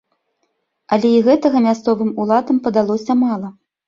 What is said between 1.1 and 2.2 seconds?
і гэтага мясцовым